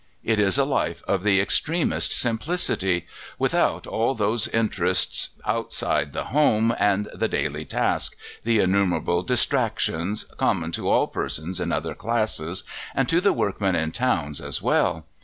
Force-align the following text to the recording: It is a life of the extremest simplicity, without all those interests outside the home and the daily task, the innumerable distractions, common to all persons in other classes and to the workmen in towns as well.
It 0.23 0.39
is 0.39 0.57
a 0.57 0.65
life 0.65 1.03
of 1.07 1.21
the 1.21 1.39
extremest 1.39 2.11
simplicity, 2.11 3.05
without 3.37 3.85
all 3.85 4.15
those 4.15 4.47
interests 4.47 5.39
outside 5.45 6.11
the 6.11 6.23
home 6.33 6.75
and 6.79 7.07
the 7.13 7.27
daily 7.27 7.65
task, 7.65 8.15
the 8.43 8.61
innumerable 8.61 9.21
distractions, 9.21 10.23
common 10.37 10.71
to 10.71 10.89
all 10.89 11.05
persons 11.05 11.59
in 11.59 11.71
other 11.71 11.93
classes 11.93 12.63
and 12.95 13.07
to 13.09 13.21
the 13.21 13.31
workmen 13.31 13.75
in 13.75 13.91
towns 13.91 14.41
as 14.41 14.59
well. 14.59 15.05